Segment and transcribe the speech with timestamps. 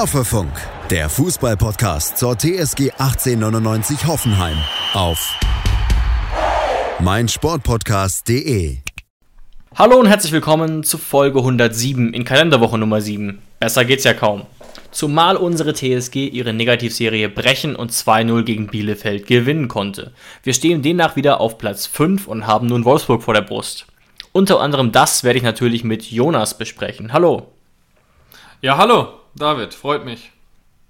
[0.00, 0.52] Hoffefunk,
[0.88, 4.56] der Fußballpodcast zur TSG 1899 Hoffenheim
[4.94, 5.38] auf
[7.00, 8.78] meinsportpodcast.de.
[9.74, 13.42] Hallo und herzlich willkommen zu Folge 107 in Kalenderwoche Nummer 7.
[13.58, 14.46] Besser geht's ja kaum.
[14.90, 20.14] Zumal unsere TSG ihre Negativserie brechen und 2-0 gegen Bielefeld gewinnen konnte.
[20.42, 23.84] Wir stehen demnach wieder auf Platz 5 und haben nun Wolfsburg vor der Brust.
[24.32, 27.12] Unter anderem das werde ich natürlich mit Jonas besprechen.
[27.12, 27.48] Hallo.
[28.62, 30.32] Ja, hallo, David, freut mich.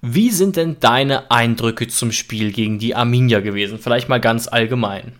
[0.03, 3.79] Wie sind denn deine Eindrücke zum Spiel gegen die Arminia gewesen?
[3.79, 5.13] Vielleicht mal ganz allgemein.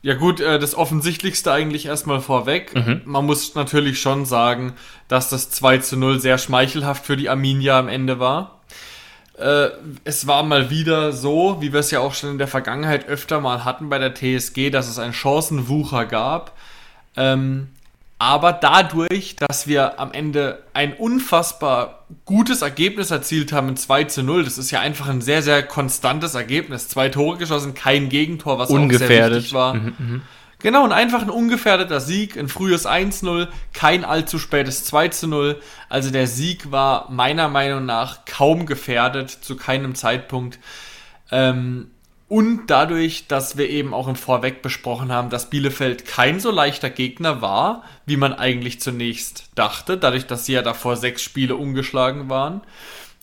[0.00, 2.74] Ja gut, äh, das Offensichtlichste eigentlich erstmal vorweg.
[2.74, 3.02] Mhm.
[3.04, 4.72] Man muss natürlich schon sagen,
[5.06, 8.62] dass das 2 zu 0 sehr schmeichelhaft für die Arminia am Ende war.
[9.38, 9.68] Äh,
[10.04, 13.40] es war mal wieder so, wie wir es ja auch schon in der Vergangenheit öfter
[13.40, 16.56] mal hatten bei der TSG, dass es einen Chancenwucher gab.
[17.16, 17.68] Ähm,
[18.18, 24.44] aber dadurch, dass wir am Ende ein unfassbar gutes Ergebnis erzielt haben, 2 zu 0,
[24.44, 26.88] das ist ja einfach ein sehr, sehr konstantes Ergebnis.
[26.88, 29.10] Zwei Tore geschossen, kein Gegentor, was Ungefährdet.
[29.12, 29.74] auch sehr wichtig war.
[29.74, 30.22] Mhm, mhm.
[30.58, 35.60] Genau, und einfach ein ungefährdeter Sieg, ein frühes 1-0, kein allzu spätes 2 zu 0.
[35.88, 40.60] Also der Sieg war meiner Meinung nach kaum gefährdet, zu keinem Zeitpunkt.
[41.32, 41.91] Ähm,
[42.32, 46.88] und dadurch, dass wir eben auch im Vorweg besprochen haben, dass Bielefeld kein so leichter
[46.88, 52.30] Gegner war, wie man eigentlich zunächst dachte, dadurch, dass sie ja davor sechs Spiele ungeschlagen
[52.30, 52.62] waren.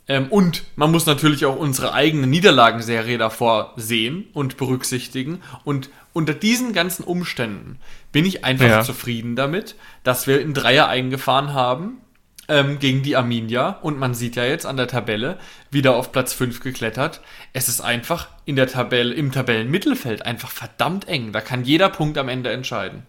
[0.07, 5.41] Ähm, und man muss natürlich auch unsere eigene Niederlagenserie davor sehen und berücksichtigen.
[5.63, 7.79] Und unter diesen ganzen Umständen
[8.11, 8.83] bin ich einfach ja.
[8.83, 9.73] zufrieden damit,
[10.03, 11.97] dass wir in Dreier eingefahren haben
[12.49, 15.37] ähm, gegen die Arminia und man sieht ja jetzt an der Tabelle
[15.71, 17.21] wieder auf Platz 5 geklettert.
[17.53, 21.31] Es ist einfach in der Tabelle, im Tabellenmittelfeld einfach verdammt eng.
[21.31, 23.03] Da kann jeder Punkt am Ende entscheiden.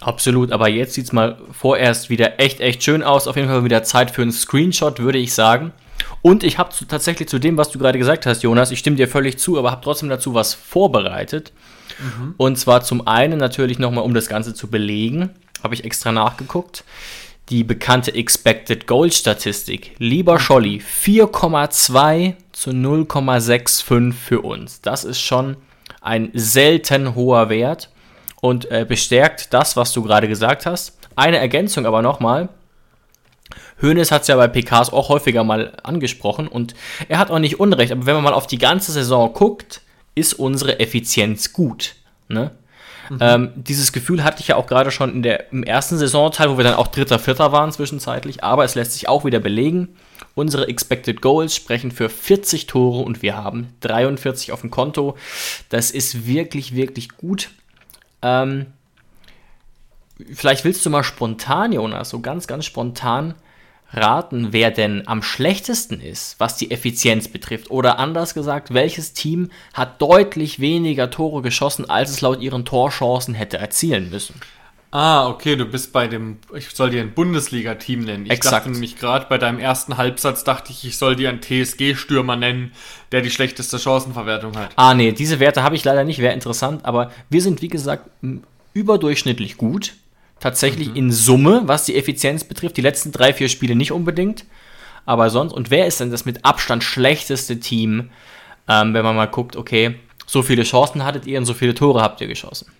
[0.00, 3.26] Absolut, aber jetzt sieht es mal vorerst wieder echt, echt schön aus.
[3.26, 5.72] Auf jeden Fall wieder Zeit für einen Screenshot, würde ich sagen.
[6.20, 9.08] Und ich habe tatsächlich zu dem, was du gerade gesagt hast, Jonas, ich stimme dir
[9.08, 11.52] völlig zu, aber habe trotzdem dazu was vorbereitet.
[11.98, 12.34] Mhm.
[12.36, 15.30] Und zwar zum einen natürlich nochmal, um das Ganze zu belegen,
[15.62, 16.84] habe ich extra nachgeguckt
[17.50, 19.94] die bekannte Expected Goal Statistik.
[19.98, 24.80] Lieber Scholli, 4,2 zu 0,65 für uns.
[24.80, 25.56] Das ist schon
[26.00, 27.90] ein selten hoher Wert
[28.40, 30.98] und äh, bestärkt das, was du gerade gesagt hast.
[31.16, 32.48] Eine Ergänzung aber nochmal.
[33.82, 36.74] Hoeneß hat es ja bei PKs auch häufiger mal angesprochen und
[37.08, 39.82] er hat auch nicht Unrecht, aber wenn man mal auf die ganze Saison guckt,
[40.14, 41.96] ist unsere Effizienz gut.
[42.28, 42.52] Ne?
[43.08, 43.18] Mhm.
[43.20, 46.56] Ähm, dieses Gefühl hatte ich ja auch gerade schon in der, im ersten Saisonteil, wo
[46.56, 49.96] wir dann auch Dritter, Vierter waren zwischenzeitlich, aber es lässt sich auch wieder belegen.
[50.34, 55.16] Unsere Expected Goals sprechen für 40 Tore und wir haben 43 auf dem Konto.
[55.68, 57.50] Das ist wirklich, wirklich gut.
[58.22, 58.66] Ähm,
[60.32, 63.34] vielleicht willst du mal spontan, Jonas, so ganz, ganz spontan
[63.96, 67.70] raten, wer denn am schlechtesten ist, was die Effizienz betrifft?
[67.70, 73.34] Oder anders gesagt, welches Team hat deutlich weniger Tore geschossen, als es laut ihren Torchancen
[73.34, 74.34] hätte erzielen müssen?
[74.90, 78.26] Ah, okay, du bist bei dem, ich soll dir ein Bundesliga-Team nennen.
[78.26, 78.54] Ich Exakt.
[78.54, 82.70] dachte nämlich gerade bei deinem ersten Halbsatz, dachte ich, ich soll dir einen TSG-Stürmer nennen,
[83.10, 84.70] der die schlechteste Chancenverwertung hat.
[84.76, 88.08] Ah, nee, diese Werte habe ich leider nicht, wäre interessant, aber wir sind, wie gesagt,
[88.72, 89.94] überdurchschnittlich gut
[90.44, 90.96] tatsächlich mhm.
[90.96, 92.76] in Summe, was die Effizienz betrifft.
[92.76, 94.44] Die letzten drei, vier Spiele nicht unbedingt.
[95.06, 98.10] Aber sonst, und wer ist denn das mit Abstand schlechteste Team,
[98.68, 99.94] ähm, wenn man mal guckt, okay,
[100.26, 102.70] so viele Chancen hattet ihr und so viele Tore habt ihr geschossen?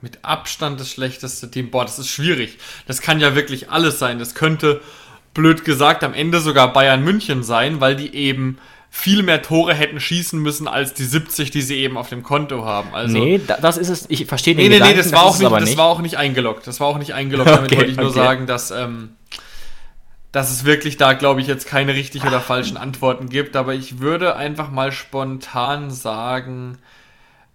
[0.00, 1.70] Mit Abstand das schlechteste Team.
[1.70, 2.56] Boah, das ist schwierig.
[2.86, 4.20] Das kann ja wirklich alles sein.
[4.20, 4.80] Das könnte,
[5.34, 8.58] blöd gesagt, am Ende sogar Bayern München sein, weil die eben
[8.98, 12.64] viel mehr Tore hätten schießen müssen als die 70, die sie eben auf dem Konto
[12.64, 12.92] haben.
[12.92, 14.06] Also, nee, das ist es.
[14.08, 15.78] Ich verstehe den Nee, nee, Gedanken, nee, das, war, auch nicht, das nicht.
[15.78, 16.66] war auch nicht eingeloggt.
[16.66, 17.48] Das war auch nicht eingeloggt.
[17.48, 18.18] Damit okay, wollte ich nur okay.
[18.18, 19.10] sagen, dass, ähm,
[20.32, 23.54] dass es wirklich da, glaube ich, jetzt keine richtig oder falschen Antworten gibt.
[23.54, 26.78] Aber ich würde einfach mal spontan sagen,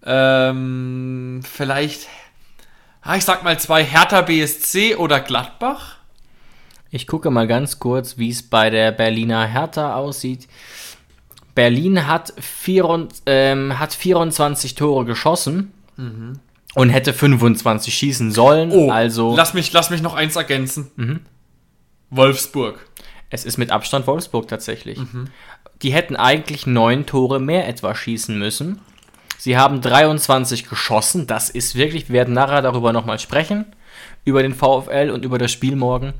[0.02, 2.08] ähm, vielleicht,
[3.02, 5.96] ah, ich sag mal zwei Hertha BSC oder Gladbach.
[6.90, 10.48] Ich gucke mal ganz kurz, wie es bei der Berliner Hertha aussieht.
[11.54, 16.40] Berlin hat, vier, ähm, hat 24 Tore geschossen mhm.
[16.74, 18.72] und hätte 25 schießen sollen.
[18.72, 20.90] Oh, also lass mich, lass mich noch eins ergänzen.
[20.96, 21.20] Mhm.
[22.10, 22.86] Wolfsburg.
[23.30, 24.98] Es ist mit Abstand Wolfsburg tatsächlich.
[24.98, 25.28] Mhm.
[25.82, 28.80] Die hätten eigentlich neun Tore mehr etwa schießen müssen.
[29.38, 31.26] Sie haben 23 geschossen.
[31.26, 33.66] Das ist wirklich, wir werden nachher darüber nochmal sprechen.
[34.24, 36.14] Über den VfL und über das Spiel morgen.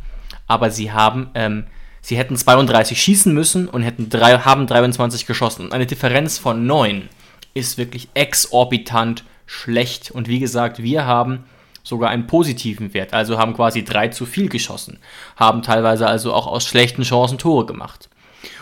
[0.46, 1.64] Aber sie haben ähm,
[2.06, 5.72] Sie hätten 32 schießen müssen und hätten drei, haben 23 geschossen.
[5.72, 7.08] Eine Differenz von 9
[7.54, 10.10] ist wirklich exorbitant schlecht.
[10.10, 11.44] Und wie gesagt, wir haben
[11.82, 14.98] sogar einen positiven Wert, also haben quasi drei zu viel geschossen,
[15.36, 18.10] haben teilweise also auch aus schlechten Chancen Tore gemacht.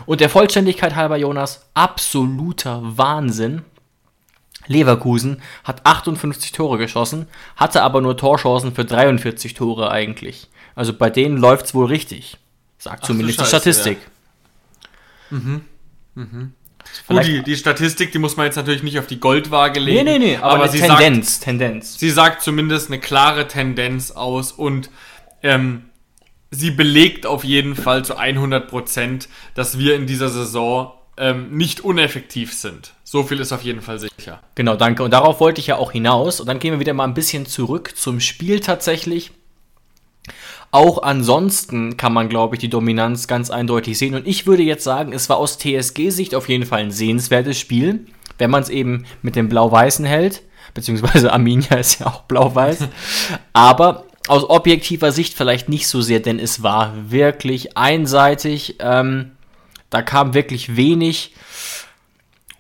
[0.06, 3.62] Und der Vollständigkeit halber, Jonas, absoluter Wahnsinn.
[4.68, 10.48] Leverkusen hat 58 Tore geschossen, hatte aber nur Torchancen für 43 Tore eigentlich.
[10.76, 12.38] Also bei denen läuft es wohl richtig.
[12.82, 13.99] Sagt Ach, zumindest Scheiße, die Statistik.
[15.31, 15.38] Ja.
[15.38, 15.61] Mhm.
[16.17, 16.52] Mhm.
[17.06, 20.05] Gut, die, die, Statistik, die muss man jetzt natürlich nicht auf die Goldwaage legen.
[20.05, 21.96] Nee, nee, nee, aber, aber sie Tendenz, sagt, Tendenz.
[21.96, 24.90] Sie sagt zumindest eine klare Tendenz aus und
[25.44, 25.84] ähm,
[26.50, 31.82] sie belegt auf jeden Fall zu 100 Prozent, dass wir in dieser Saison ähm, nicht
[31.82, 32.94] uneffektiv sind.
[33.05, 34.40] So viel ist auf jeden Fall sicher.
[34.56, 35.05] Genau, danke.
[35.05, 36.40] Und darauf wollte ich ja auch hinaus.
[36.40, 39.31] Und dann gehen wir wieder mal ein bisschen zurück zum Spiel tatsächlich.
[40.74, 44.14] Auch ansonsten kann man, glaube ich, die Dominanz ganz eindeutig sehen.
[44.14, 48.06] Und ich würde jetzt sagen, es war aus TSG-Sicht auf jeden Fall ein sehenswertes Spiel,
[48.38, 50.42] wenn man es eben mit dem Blau-Weißen hält.
[50.72, 52.88] Beziehungsweise Arminia ist ja auch blau-weiß.
[53.52, 58.76] Aber aus objektiver Sicht vielleicht nicht so sehr, denn es war wirklich einseitig.
[58.78, 59.32] Ähm,
[59.90, 61.34] da kam wirklich wenig.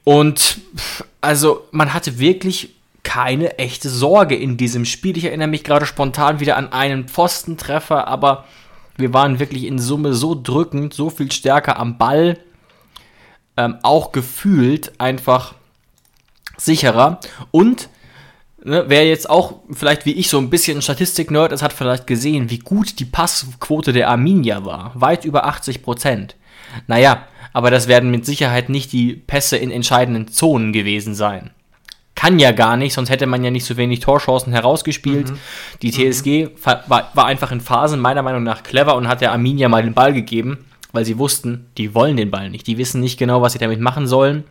[0.04, 0.58] Und
[1.22, 5.16] also man hatte wirklich keine echte Sorge in diesem Spiel.
[5.16, 8.44] Ich erinnere mich gerade spontan wieder an einen Pfostentreffer, aber
[8.96, 12.38] wir waren wirklich in Summe so drückend, so viel stärker am Ball,
[13.56, 15.54] ähm, auch gefühlt einfach
[16.56, 17.20] sicherer.
[17.50, 17.88] Und
[18.64, 22.48] Ne, wer jetzt auch vielleicht wie ich so ein bisschen Statistik-Nerd ist, hat vielleicht gesehen,
[22.50, 24.92] wie gut die Passquote der Arminia war.
[24.94, 26.36] Weit über 80 Prozent.
[26.86, 31.50] Naja, aber das werden mit Sicherheit nicht die Pässe in entscheidenden Zonen gewesen sein.
[32.14, 35.30] Kann ja gar nicht, sonst hätte man ja nicht so wenig Torchancen herausgespielt.
[35.30, 35.38] Mhm.
[35.80, 36.50] Die TSG mhm.
[36.88, 39.94] war, war einfach in Phasen meiner Meinung nach clever und hat der Arminia mal den
[39.94, 42.66] Ball gegeben, weil sie wussten, die wollen den Ball nicht.
[42.66, 44.44] Die wissen nicht genau, was sie damit machen sollen.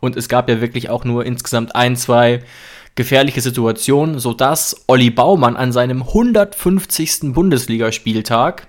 [0.00, 2.42] Und es gab ja wirklich auch nur insgesamt ein, zwei
[2.96, 7.32] gefährliche Situation, sodass Olli Baumann an seinem 150.
[7.34, 8.66] Bundesligaspieltag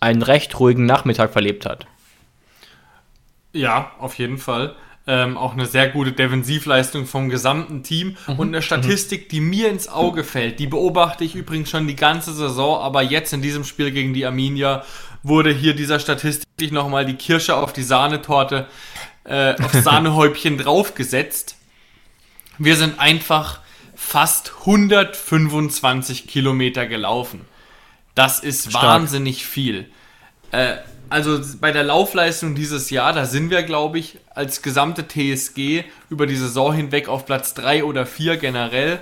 [0.00, 1.86] einen recht ruhigen Nachmittag verlebt hat.
[3.52, 4.74] Ja, auf jeden Fall.
[5.10, 8.38] Ähm, auch eine sehr gute Defensivleistung vom gesamten Team mhm.
[8.38, 10.58] und eine Statistik, die mir ins Auge fällt.
[10.58, 14.26] Die beobachte ich übrigens schon die ganze Saison, aber jetzt in diesem Spiel gegen die
[14.26, 14.84] Arminia
[15.22, 18.66] wurde hier dieser Statistik nochmal die Kirsche auf die Sahnetorte,
[19.24, 21.56] äh, auf Sahnehäubchen draufgesetzt.
[22.58, 23.60] Wir sind einfach
[23.94, 27.46] fast 125 Kilometer gelaufen.
[28.14, 28.84] Das ist Stark.
[28.84, 29.90] wahnsinnig viel.
[30.50, 30.76] Äh,
[31.10, 36.26] also bei der Laufleistung dieses Jahr, da sind wir, glaube ich, als gesamte TSG über
[36.26, 39.00] die Saison hinweg auf Platz 3 oder 4 generell.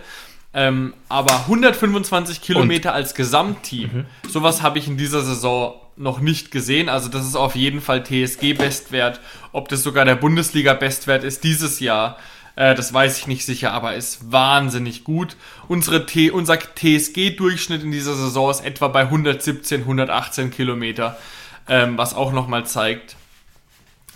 [0.55, 2.95] Ähm, aber 125 Kilometer Und?
[2.95, 4.05] als Gesamtteam, mhm.
[4.31, 6.89] sowas habe ich in dieser Saison noch nicht gesehen.
[6.89, 9.21] Also das ist auf jeden Fall TSG-Bestwert.
[9.53, 12.17] Ob das sogar der Bundesliga-Bestwert ist dieses Jahr,
[12.57, 15.37] äh, das weiß ich nicht sicher, aber ist wahnsinnig gut.
[15.69, 21.19] Unsere T unser TSG-Durchschnitt in dieser Saison ist etwa bei 117, 118 Kilometer,
[21.69, 23.17] ähm, was auch nochmal zeigt,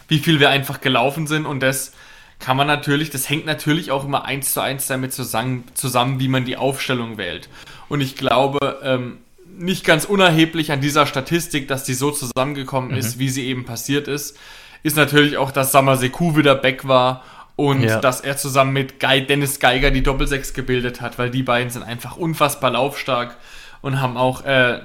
[0.08, 1.92] wie viel wir einfach gelaufen sind und das
[2.40, 6.28] kann man natürlich, das hängt natürlich auch immer eins zu eins damit zusammen, zusammen wie
[6.28, 7.50] man die Aufstellung wählt.
[7.88, 9.18] Und ich glaube, ähm,
[9.58, 12.96] nicht ganz unerheblich an dieser Statistik, dass die so zusammengekommen mhm.
[12.96, 14.38] ist, wie sie eben passiert ist,
[14.82, 17.22] ist natürlich auch, dass Samaseku wieder back war
[17.56, 18.00] und ja.
[18.00, 21.82] dass er zusammen mit Guy, Dennis Geiger die Doppelsechs gebildet hat, weil die beiden sind
[21.82, 23.36] einfach unfassbar laufstark
[23.82, 24.80] und haben auch äh,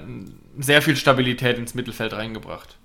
[0.58, 2.78] sehr viel Stabilität ins Mittelfeld reingebracht.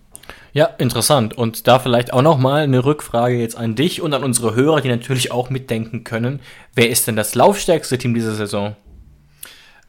[0.53, 1.37] Ja, interessant.
[1.37, 4.89] Und da vielleicht auch nochmal eine Rückfrage jetzt an dich und an unsere Hörer, die
[4.89, 6.41] natürlich auch mitdenken können.
[6.75, 8.75] Wer ist denn das laufstärkste Team dieser Saison?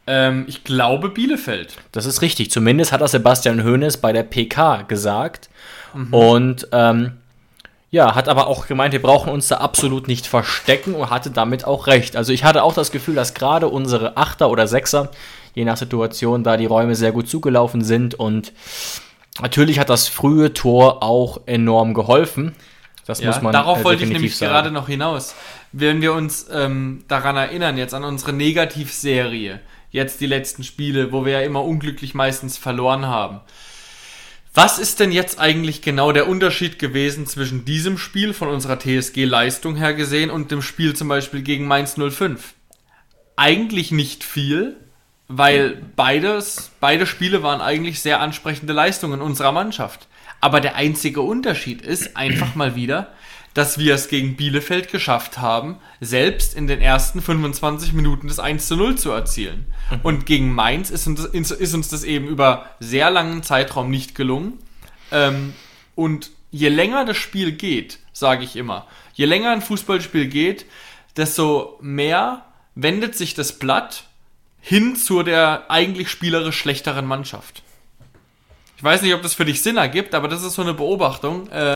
[0.08, 1.78] Ähm, ich glaube Bielefeld.
[1.92, 2.52] Das ist richtig.
[2.52, 5.50] Zumindest hat das Sebastian Hoeneß bei der PK gesagt.
[5.94, 6.14] Mhm.
[6.14, 7.14] Und ähm,
[7.90, 11.66] ja, hat aber auch gemeint, wir brauchen uns da absolut nicht verstecken und hatte damit
[11.66, 12.16] auch recht.
[12.16, 15.12] Also ich hatte auch das Gefühl, dass gerade unsere Achter oder Sechser,
[15.54, 18.54] je nach Situation, da die Räume sehr gut zugelaufen sind und
[19.42, 22.54] natürlich hat das frühe Tor auch enorm geholfen.
[23.06, 24.52] Das ja, muss man Darauf äh, wollte ich nämlich sagen.
[24.52, 25.36] gerade noch hinaus.
[25.72, 31.26] Wenn wir uns ähm, daran erinnern, jetzt an unsere Negativserie, jetzt die letzten Spiele, wo
[31.26, 33.42] wir ja immer unglücklich meistens verloren haben
[34.54, 39.78] was ist denn jetzt eigentlich genau der Unterschied gewesen zwischen diesem Spiel von unserer TSG-Leistung
[39.78, 42.54] her gesehen und dem Spiel zum Beispiel gegen Mainz 05?
[43.38, 44.76] Eigentlich nicht viel,
[45.34, 50.08] weil beides, beide Spiele waren eigentlich sehr ansprechende Leistungen unserer Mannschaft.
[50.42, 53.14] Aber der einzige Unterschied ist einfach mal wieder,
[53.54, 58.68] dass wir es gegen Bielefeld geschafft haben, selbst in den ersten 25 Minuten das 1
[58.68, 59.68] zu 0 zu erzielen.
[59.90, 60.00] Mhm.
[60.04, 64.60] Und gegen Mainz ist uns, ist uns das eben über sehr langen Zeitraum nicht gelungen.
[65.12, 65.54] Ähm,
[65.96, 70.66] und je länger das Spiel geht, sage ich immer, je länger ein Fußballspiel geht,
[71.16, 72.46] desto mehr
[72.76, 74.06] wendet sich das Blatt
[74.62, 77.64] hin zu der eigentlich spielerisch schlechteren Mannschaft.
[78.78, 81.50] Ich weiß nicht, ob das für dich Sinn ergibt, aber das ist so eine Beobachtung.
[81.50, 81.76] Äh,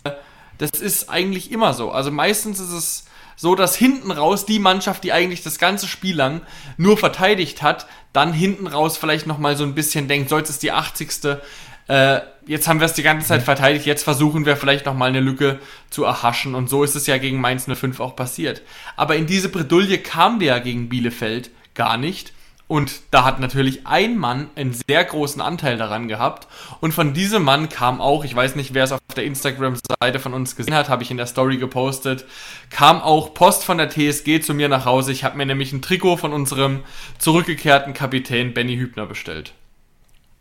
[0.58, 1.92] Das ist eigentlich immer so.
[1.92, 6.16] Also meistens ist es so, dass hinten raus die Mannschaft, die eigentlich das ganze Spiel
[6.16, 6.42] lang
[6.78, 10.64] nur verteidigt hat, dann hinten raus vielleicht nochmal so ein bisschen denkt, so jetzt ist
[10.64, 11.38] die 80.
[11.88, 15.20] Äh, jetzt haben wir es die ganze Zeit verteidigt, jetzt versuchen wir vielleicht nochmal eine
[15.20, 18.62] Lücke zu erhaschen und so ist es ja gegen Mainz 05 auch passiert.
[18.96, 22.32] Aber in diese Bredouille kamen wir ja gegen Bielefeld gar nicht
[22.68, 26.48] und da hat natürlich ein Mann einen sehr großen Anteil daran gehabt.
[26.82, 30.34] Und von diesem Mann kam auch, ich weiß nicht, wer es auf der Instagram-Seite von
[30.34, 32.26] uns gesehen hat, habe ich in der Story gepostet,
[32.72, 35.12] kam auch Post von der TSG zu mir nach Hause.
[35.12, 36.82] Ich habe mir nämlich ein Trikot von unserem
[37.20, 39.54] zurückgekehrten Kapitän Benny Hübner bestellt.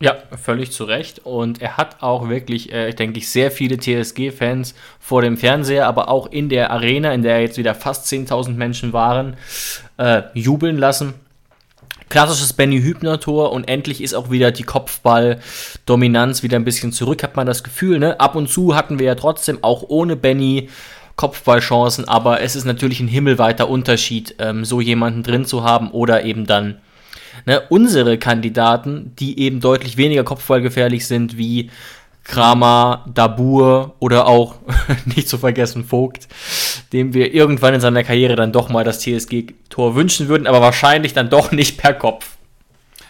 [0.01, 1.21] Ja, völlig zu Recht.
[1.25, 6.09] Und er hat auch wirklich, äh, ich denke, sehr viele TSG-Fans vor dem Fernseher, aber
[6.09, 9.37] auch in der Arena, in der jetzt wieder fast 10.000 Menschen waren,
[9.99, 11.15] äh, jubeln lassen
[12.15, 17.25] klassisches Benny Hübner Tor und endlich ist auch wieder die Kopfball-Dominanz wieder ein bisschen zurück,
[17.25, 17.99] hat man das Gefühl.
[17.99, 18.21] Ne?
[18.21, 20.69] Ab und zu hatten wir ja trotzdem auch ohne Benny
[21.17, 26.25] Kopfballchancen, aber es ist natürlich ein himmelweiter Unterschied, ähm, so jemanden drin zu haben oder
[26.25, 26.77] eben dann
[27.47, 31.73] ne, unsere Kandidaten, die eben deutlich weniger kopfballgefährlich sind, wie
[32.25, 34.57] Kramer, Dabur oder auch
[35.05, 36.27] nicht zu vergessen Vogt,
[36.93, 41.13] dem wir irgendwann in seiner Karriere dann doch mal das TSG-Tor wünschen würden, aber wahrscheinlich
[41.13, 42.31] dann doch nicht per Kopf.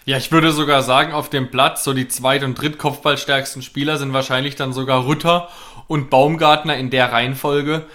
[0.04, 4.12] Ja, ich würde sogar sagen, auf dem Platz so die zweit- und drittkopfballstärksten Spieler sind
[4.12, 5.48] wahrscheinlich dann sogar Rütter
[5.86, 7.86] und Baumgartner in der Reihenfolge,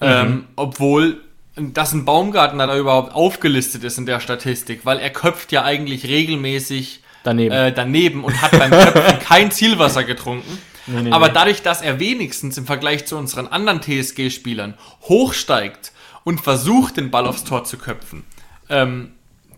[0.00, 0.06] mhm.
[0.06, 1.20] ähm, obwohl
[1.58, 6.06] dass ein Baumgartner da überhaupt aufgelistet ist in der Statistik, weil er köpft ja eigentlich
[6.06, 10.58] regelmäßig daneben, äh, daneben und hat beim Köpfen kein Zielwasser getrunken.
[10.86, 11.34] Nee, nee, Aber nee.
[11.34, 15.92] dadurch, dass er wenigstens im Vergleich zu unseren anderen TSG-Spielern hochsteigt
[16.24, 18.24] und versucht, den Ball aufs Tor zu köpfen,
[18.68, 19.12] ähm,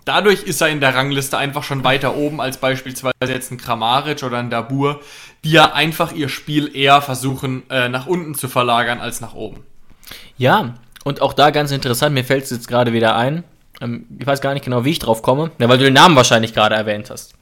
[0.05, 4.23] dadurch ist er in der Rangliste einfach schon weiter oben als beispielsweise jetzt ein Kramaric
[4.23, 5.01] oder ein Dabur,
[5.45, 9.65] die ja einfach ihr Spiel eher versuchen, äh, nach unten zu verlagern als nach oben.
[10.39, 13.45] Ja, und auch da ganz interessant, mir fällt es jetzt gerade wieder ein.
[13.81, 16.17] Ähm, ich weiß gar nicht genau, wie ich drauf komme, ja, weil du den Namen
[16.17, 17.35] wahrscheinlich gerade erwähnt hast.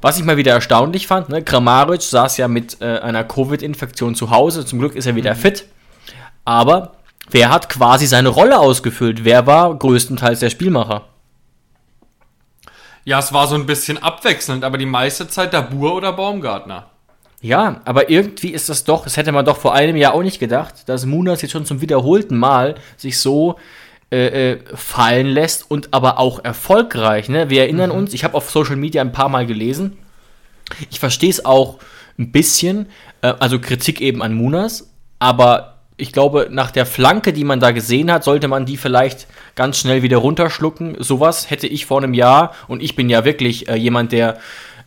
[0.00, 4.30] Was ich mal wieder erstaunlich fand, ne, Kramaric saß ja mit äh, einer Covid-Infektion zu
[4.30, 4.64] Hause.
[4.64, 5.38] Zum Glück ist er wieder mhm.
[5.38, 5.64] fit.
[6.44, 6.92] Aber
[7.30, 9.24] wer hat quasi seine Rolle ausgefüllt?
[9.24, 11.06] Wer war größtenteils der Spielmacher?
[13.04, 16.90] Ja, es war so ein bisschen abwechselnd, aber die meiste Zeit der Bur oder Baumgartner.
[17.40, 20.40] Ja, aber irgendwie ist das doch, das hätte man doch vor einem Jahr auch nicht
[20.40, 23.56] gedacht, dass Munas jetzt schon zum wiederholten Mal sich so
[24.10, 27.28] äh, äh, fallen lässt und aber auch erfolgreich.
[27.28, 27.50] Ne?
[27.50, 27.96] Wir erinnern mhm.
[27.96, 29.98] uns, ich habe auf Social Media ein paar Mal gelesen.
[30.90, 31.78] Ich verstehe es auch
[32.18, 32.86] ein bisschen,
[33.20, 37.72] äh, also Kritik eben an Munas, aber ich glaube, nach der Flanke, die man da
[37.72, 40.96] gesehen hat, sollte man die vielleicht ganz schnell wieder runterschlucken.
[41.00, 44.38] Sowas hätte ich vor einem Jahr, und ich bin ja wirklich äh, jemand, der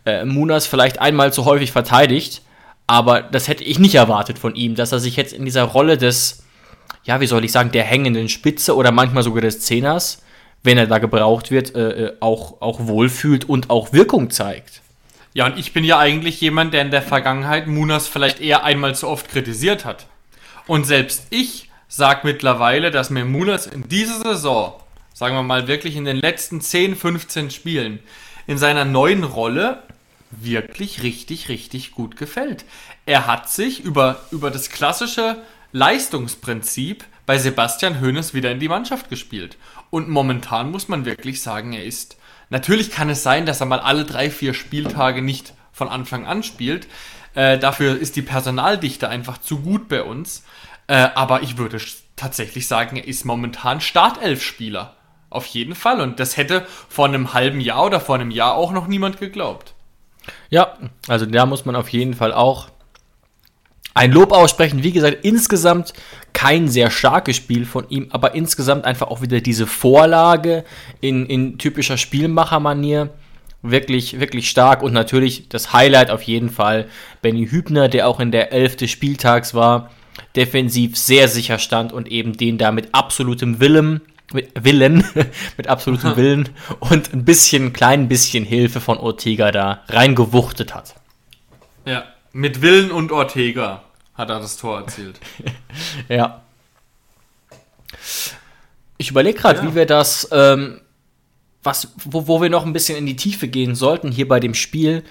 [0.06, 2.42] äh, Munas vielleicht einmal zu häufig verteidigt,
[2.88, 5.98] aber das hätte ich nicht erwartet von ihm, dass er sich jetzt in dieser Rolle
[5.98, 6.44] des
[7.04, 10.22] ja, wie soll ich sagen, der hängenden Spitze oder manchmal sogar des Zehners,
[10.64, 14.82] wenn er da gebraucht wird, äh, äh, auch, auch wohlfühlt und auch Wirkung zeigt.
[15.34, 18.96] Ja, und ich bin ja eigentlich jemand, der in der Vergangenheit Munas vielleicht eher einmal
[18.96, 20.06] zu oft kritisiert hat.
[20.68, 24.74] Und selbst ich sage mittlerweile, dass mir Munas in dieser Saison,
[25.14, 28.00] sagen wir mal wirklich in den letzten 10, 15 Spielen,
[28.46, 29.82] in seiner neuen Rolle
[30.32, 32.66] wirklich richtig, richtig gut gefällt.
[33.06, 35.38] Er hat sich über, über das klassische
[35.72, 39.58] Leistungsprinzip bei Sebastian Hoeneß wieder in die Mannschaft gespielt.
[39.90, 42.18] Und momentan muss man wirklich sagen, er ist.
[42.50, 46.44] Natürlich kann es sein, dass er mal alle drei, vier Spieltage nicht von Anfang an
[46.44, 46.88] spielt.
[47.34, 50.44] Äh, dafür ist die Personaldichte einfach zu gut bei uns.
[50.88, 51.78] Äh, aber ich würde
[52.18, 54.96] tatsächlich sagen, er ist momentan Startelf-Spieler.
[55.30, 56.02] Auf jeden Fall.
[56.02, 59.74] Und das hätte vor einem halben Jahr oder vor einem Jahr auch noch niemand geglaubt.
[60.50, 62.70] Ja, also da muss man auf jeden Fall auch
[63.94, 64.84] ein Lob aussprechen.
[64.84, 65.94] Wie gesagt, insgesamt
[66.34, 70.64] kein sehr starkes Spiel von ihm, aber insgesamt einfach auch wieder diese Vorlage
[71.02, 73.10] in, in typischer Spielmachermanier.
[73.64, 76.88] Wirklich, wirklich stark und natürlich das Highlight auf jeden Fall
[77.22, 78.90] Benny Hübner, der auch in der 11.
[78.90, 79.92] Spieltags war,
[80.36, 84.02] defensiv sehr sicher stand und eben den da mit absolutem Willen,
[84.34, 85.06] mit Willen,
[85.58, 90.96] mit absolutem Willen und ein bisschen, klein bisschen Hilfe von Ortega da reingewuchtet hat.
[91.86, 93.84] Ja, mit Willen und Ortega
[94.14, 95.20] hat er das Tor erzielt.
[96.10, 96.42] ja.
[98.98, 99.66] Ich überlege gerade, ja.
[99.66, 100.82] wie wir das, ähm,
[101.64, 104.54] was, wo, wo wir noch ein bisschen in die Tiefe gehen sollten hier bei dem
[104.54, 105.04] Spiel,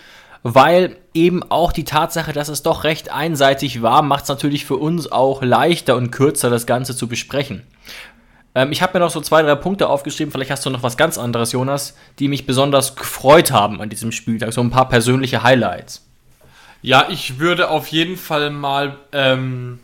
[0.42, 4.76] weil eben auch die Tatsache, dass es doch recht einseitig war, macht es natürlich für
[4.76, 7.66] uns auch leichter und kürzer, das Ganze zu besprechen.
[8.54, 10.96] Ähm, ich habe mir noch so zwei, drei Punkte aufgeschrieben, vielleicht hast du noch was
[10.96, 15.42] ganz anderes, Jonas, die mich besonders gefreut haben an diesem Spieltag, so ein paar persönliche
[15.42, 16.09] Highlights.
[16.82, 19.80] Ja, ich würde auf jeden Fall mal ähm,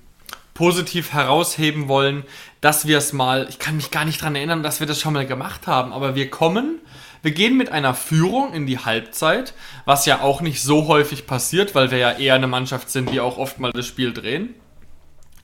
[0.55, 2.25] positiv herausheben wollen,
[2.61, 5.13] dass wir es mal, ich kann mich gar nicht dran erinnern, dass wir das schon
[5.13, 6.81] mal gemacht haben, aber wir kommen,
[7.23, 9.53] wir gehen mit einer Führung in die Halbzeit,
[9.85, 13.21] was ja auch nicht so häufig passiert, weil wir ja eher eine Mannschaft sind, die
[13.21, 14.55] auch oft mal das Spiel drehen.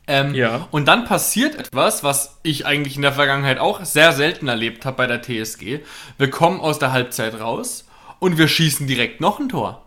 [0.07, 0.69] Ähm, ja.
[0.71, 4.97] Und dann passiert etwas, was ich eigentlich in der Vergangenheit auch sehr selten erlebt habe
[4.97, 5.81] bei der TSG.
[6.19, 7.87] Wir kommen aus der Halbzeit raus
[8.19, 9.87] und wir schießen direkt noch ein Tor.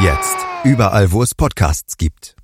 [0.00, 0.36] Jetzt.
[0.62, 2.36] Überall, wo es Podcasts gibt.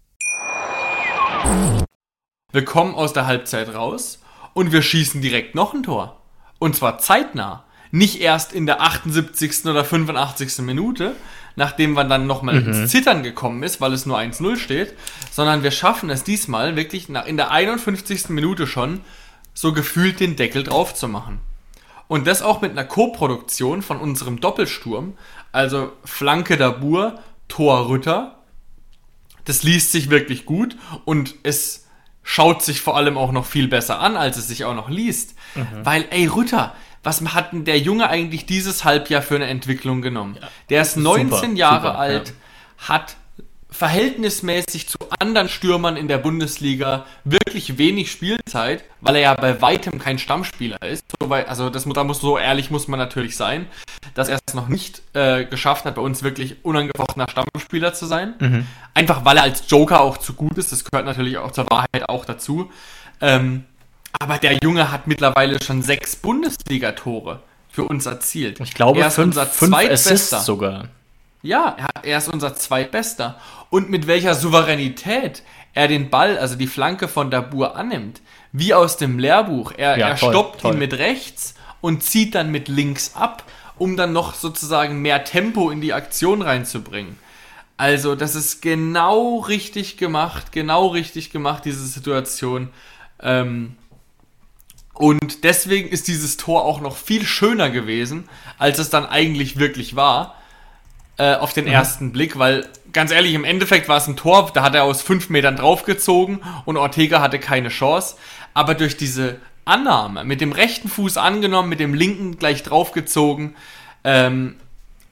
[2.50, 4.18] Wir kommen aus der Halbzeit raus
[4.54, 6.20] und wir schießen direkt noch ein Tor.
[6.58, 7.62] Und zwar zeitnah.
[7.92, 9.66] Nicht erst in der 78.
[9.66, 10.58] oder 85.
[10.64, 11.14] Minute,
[11.54, 12.66] nachdem man dann nochmal mhm.
[12.73, 14.94] ins Zittern gekommen ist, weil es nur 1-0 steht,
[15.30, 18.30] sondern wir schaffen es diesmal wirklich in der 51.
[18.30, 19.02] Minute schon,
[19.52, 21.38] so gefühlt den Deckel drauf zu machen.
[22.08, 25.16] Und das auch mit einer Co-Produktion von unserem Doppelsturm,
[25.52, 27.20] also Flanke Dabur,
[27.54, 28.38] Thor Rütter.
[29.44, 31.87] Das liest sich wirklich gut und es
[32.25, 35.37] schaut sich vor allem auch noch viel besser an, als es sich auch noch liest.
[35.54, 35.66] Mhm.
[35.84, 40.37] Weil, ey, Rütter, was hat denn der Junge eigentlich dieses Halbjahr für eine Entwicklung genommen?
[40.40, 42.88] Ja, der ist 19 super, Jahre super, alt, ja.
[42.88, 43.17] hat
[43.75, 49.99] verhältnismäßig zu anderen Stürmern in der Bundesliga wirklich wenig Spielzeit, weil er ja bei weitem
[49.99, 51.04] kein Stammspieler ist.
[51.21, 53.67] Also das da muss so ehrlich muss man natürlich sein,
[54.15, 58.34] dass er es noch nicht äh, geschafft hat, bei uns wirklich unangefochtener Stammspieler zu sein.
[58.39, 58.67] Mhm.
[58.95, 60.71] Einfach weil er als Joker auch zu gut ist.
[60.71, 62.71] Das gehört natürlich auch zur Wahrheit auch dazu.
[63.21, 63.65] Ähm,
[64.13, 68.60] aber der Junge hat mittlerweile schon sechs Bundesliga-Tore für uns erzielt.
[68.60, 70.89] Ich glaube, er ist fünf, unser fünf Assists sogar.
[71.45, 73.39] Ja, er, ist unser Zweitbester.
[73.69, 75.43] Und mit welcher Souveränität
[75.75, 79.73] er den Ball, also die Flanke von Dabur annimmt, wie aus dem Lehrbuch.
[79.76, 80.73] Er, ja, er toll, stoppt toll.
[80.73, 83.45] ihn mit rechts und zieht dann mit links ab,
[83.76, 87.19] um dann noch sozusagen mehr Tempo in die Aktion reinzubringen.
[87.76, 92.71] Also, das ist genau richtig gemacht, genau richtig gemacht, diese Situation.
[93.21, 93.76] Ähm,
[94.95, 99.95] und deswegen ist dieses Tor auch noch viel schöner gewesen, als es dann eigentlich wirklich
[99.95, 100.37] war
[101.16, 101.72] äh, auf den mhm.
[101.72, 105.02] ersten Blick, weil ganz ehrlich, im Endeffekt war es ein Tor, da hat er aus
[105.02, 108.16] fünf Metern draufgezogen und Ortega hatte keine Chance.
[108.54, 113.56] Aber durch diese Annahme, mit dem rechten Fuß angenommen, mit dem linken gleich draufgezogen,
[114.04, 114.56] ähm,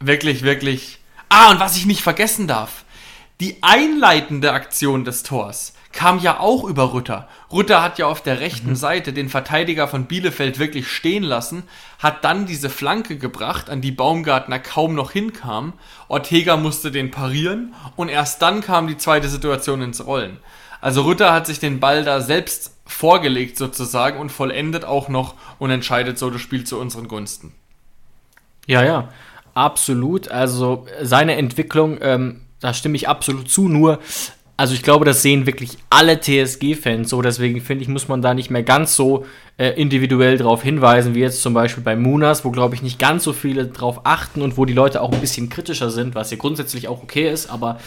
[0.00, 0.98] wirklich, wirklich.
[1.28, 2.84] Ah, und was ich nicht vergessen darf,
[3.40, 7.28] die einleitende Aktion des Tors kam ja auch über Rütter.
[7.52, 8.76] Rütter hat ja auf der rechten mhm.
[8.76, 11.64] Seite den Verteidiger von Bielefeld wirklich stehen lassen,
[11.98, 15.74] hat dann diese Flanke gebracht, an die Baumgartner kaum noch hinkam.
[16.08, 20.38] Ortega musste den parieren und erst dann kam die zweite Situation ins Rollen.
[20.80, 25.70] Also Rütter hat sich den Ball da selbst vorgelegt sozusagen und vollendet auch noch und
[25.70, 27.54] entscheidet so das Spiel zu unseren Gunsten.
[28.66, 29.08] Ja, ja,
[29.54, 30.28] absolut.
[30.28, 33.68] Also seine Entwicklung, ähm, da stimme ich absolut zu.
[33.68, 34.00] Nur
[34.56, 37.22] also ich glaube, das sehen wirklich alle TSG-Fans so.
[37.22, 39.24] Deswegen finde ich, muss man da nicht mehr ganz so
[39.56, 43.24] äh, individuell darauf hinweisen, wie jetzt zum Beispiel bei Munas, wo, glaube ich, nicht ganz
[43.24, 46.36] so viele drauf achten und wo die Leute auch ein bisschen kritischer sind, was ja
[46.36, 47.50] grundsätzlich auch okay ist.
[47.50, 47.80] Aber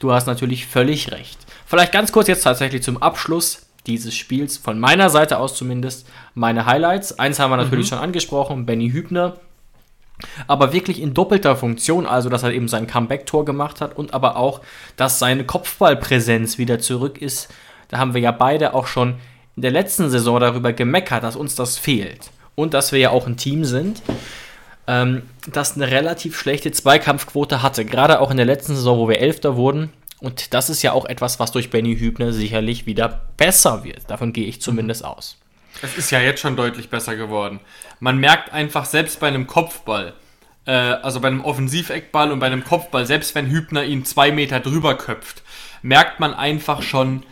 [0.00, 1.38] du hast natürlich völlig recht.
[1.64, 6.66] Vielleicht ganz kurz jetzt tatsächlich zum Abschluss dieses Spiels, von meiner Seite aus zumindest, meine
[6.66, 7.18] Highlights.
[7.18, 7.90] Eins haben wir natürlich mhm.
[7.90, 9.36] schon angesprochen, Benny Hübner,
[10.46, 14.36] aber wirklich in doppelter Funktion, also dass er eben sein Comeback-Tor gemacht hat und aber
[14.36, 14.60] auch,
[14.96, 17.48] dass seine Kopfballpräsenz wieder zurück ist.
[17.88, 19.16] Da haben wir ja beide auch schon
[19.56, 22.30] in der letzten Saison darüber gemeckert, dass uns das fehlt.
[22.54, 24.02] Und dass wir ja auch ein Team sind,
[24.86, 27.84] ähm, das eine relativ schlechte Zweikampfquote hatte.
[27.84, 29.90] Gerade auch in der letzten Saison, wo wir Elfter wurden.
[30.20, 34.08] Und das ist ja auch etwas, was durch Benny Hübner sicherlich wieder besser wird.
[34.08, 35.36] Davon gehe ich zumindest aus.
[35.82, 37.60] Es ist ja jetzt schon deutlich besser geworden.
[38.00, 40.14] Man merkt einfach selbst bei einem Kopfball,
[40.66, 44.60] äh, also bei einem Offensiveckball und bei einem Kopfball, selbst wenn Hübner ihn zwei Meter
[44.60, 45.42] drüber köpft,
[45.82, 47.24] merkt man einfach schon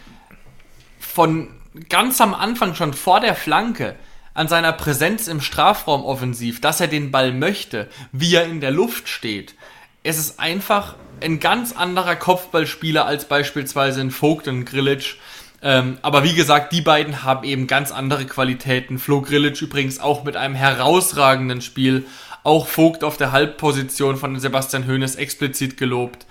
[0.99, 1.49] von
[1.89, 3.97] ganz am Anfang, schon vor der Flanke,
[4.39, 8.71] an seiner Präsenz im Strafraum offensiv, dass er den Ball möchte, wie er in der
[8.71, 9.57] Luft steht.
[10.05, 15.17] es ist einfach ein ganz anderer Kopfballspieler als beispielsweise ein Vogt und Grillitsch.
[15.61, 18.99] Ähm, aber wie gesagt, die beiden haben eben ganz andere Qualitäten.
[18.99, 22.07] Flo Grillitsch übrigens auch mit einem herausragenden Spiel.
[22.45, 26.27] Auch Vogt auf der Halbposition von Sebastian Hoeneß explizit gelobt.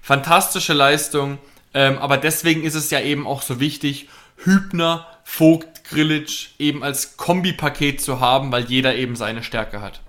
[0.00, 1.38] Fantastische Leistung.
[1.74, 7.16] Ähm, aber deswegen ist es ja eben auch so wichtig, Hübner, Vogt, Grillitsch eben als
[7.16, 10.00] Kombipaket zu haben, weil jeder eben seine Stärke hat.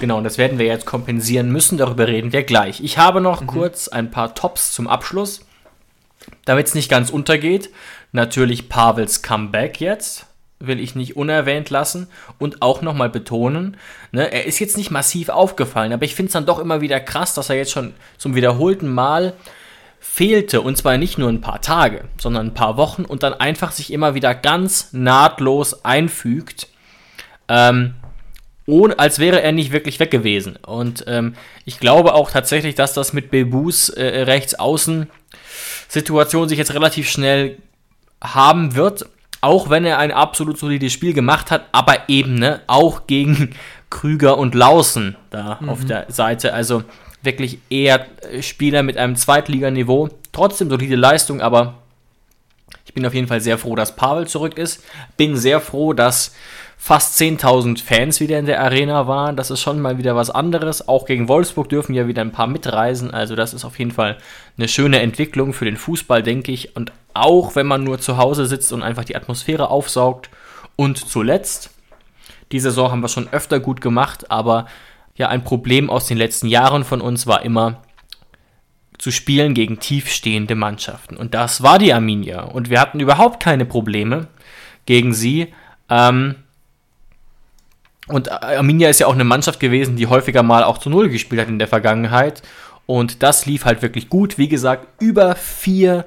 [0.00, 1.78] Genau, und das werden wir jetzt kompensieren müssen.
[1.78, 2.82] Darüber reden wir gleich.
[2.82, 3.46] Ich habe noch mhm.
[3.46, 5.40] kurz ein paar Tops zum Abschluss.
[6.44, 7.70] Damit es nicht ganz untergeht,
[8.12, 10.26] natürlich Pavels Comeback jetzt,
[10.60, 12.08] will ich nicht unerwähnt lassen
[12.38, 13.76] und auch nochmal betonen,
[14.12, 17.00] ne, er ist jetzt nicht massiv aufgefallen, aber ich finde es dann doch immer wieder
[17.00, 19.34] krass, dass er jetzt schon zum wiederholten Mal
[20.00, 23.72] fehlte und zwar nicht nur ein paar Tage, sondern ein paar Wochen und dann einfach
[23.72, 26.68] sich immer wieder ganz nahtlos einfügt.
[27.48, 27.94] Ähm,
[28.66, 30.56] ohne, als wäre er nicht wirklich weg gewesen.
[30.56, 31.34] Und ähm,
[31.64, 35.10] ich glaube auch tatsächlich, dass das mit Bebus äh, rechts außen
[35.88, 37.58] Situation sich jetzt relativ schnell
[38.22, 39.06] haben wird,
[39.40, 43.54] auch wenn er ein absolut solides Spiel gemacht hat, aber eben ne, auch gegen
[43.90, 45.68] Krüger und Lausen da mhm.
[45.68, 46.54] auf der Seite.
[46.54, 46.82] Also
[47.22, 48.06] wirklich eher
[48.40, 50.08] Spieler mit einem Zweitliganiveau.
[50.32, 51.74] Trotzdem solide Leistung, aber
[52.86, 54.82] ich bin auf jeden Fall sehr froh, dass Pavel zurück ist.
[55.16, 56.34] Bin sehr froh, dass
[56.84, 59.36] fast 10.000 Fans wieder in der Arena waren.
[59.36, 60.86] Das ist schon mal wieder was anderes.
[60.86, 63.10] Auch gegen Wolfsburg dürfen ja wieder ein paar mitreisen.
[63.10, 64.18] Also das ist auf jeden Fall
[64.58, 66.76] eine schöne Entwicklung für den Fußball, denke ich.
[66.76, 70.28] Und auch wenn man nur zu Hause sitzt und einfach die Atmosphäre aufsaugt.
[70.76, 71.70] Und zuletzt,
[72.52, 74.66] die Saison haben wir schon öfter gut gemacht, aber
[75.16, 77.80] ja, ein Problem aus den letzten Jahren von uns war immer,
[78.98, 81.16] zu spielen gegen tiefstehende Mannschaften.
[81.16, 82.42] Und das war die Arminia.
[82.42, 84.26] Und wir hatten überhaupt keine Probleme
[84.84, 85.54] gegen sie.
[85.88, 86.34] Ähm,
[88.08, 91.40] und Arminia ist ja auch eine Mannschaft gewesen, die häufiger mal auch zu Null gespielt
[91.40, 92.42] hat in der Vergangenheit.
[92.86, 94.36] Und das lief halt wirklich gut.
[94.36, 96.04] Wie gesagt, über vier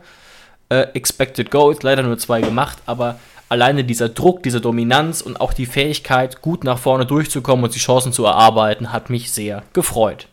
[0.70, 5.54] äh, Expected Goals, leider nur zwei gemacht, aber alleine dieser Druck, diese Dominanz und auch
[5.54, 10.28] die Fähigkeit, gut nach vorne durchzukommen und die Chancen zu erarbeiten, hat mich sehr gefreut.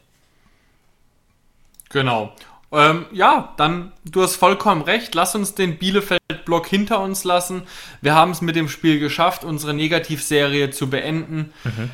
[1.90, 2.32] Genau.
[2.74, 5.14] Ähm, ja, dann, du hast vollkommen recht.
[5.14, 7.62] Lass uns den Bielefeld-Block hinter uns lassen.
[8.00, 11.52] Wir haben es mit dem Spiel geschafft, unsere Negativserie zu beenden.
[11.64, 11.90] Mhm.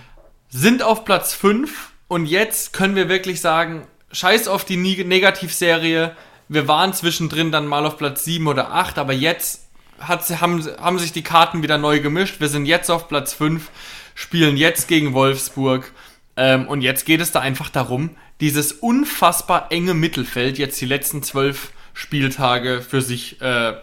[0.48, 6.16] Sind auf Platz 5 und jetzt können wir wirklich sagen, scheiß auf die Negativserie.
[6.48, 9.68] Wir waren zwischendrin dann mal auf Platz 7 oder 8, aber jetzt
[10.00, 12.40] haben, haben sich die Karten wieder neu gemischt.
[12.40, 13.70] Wir sind jetzt auf Platz 5,
[14.14, 15.92] spielen jetzt gegen Wolfsburg.
[16.36, 18.10] Ähm, und jetzt geht es da einfach darum,
[18.40, 23.74] dieses unfassbar enge Mittelfeld jetzt die letzten zwölf Spieltage für sich äh,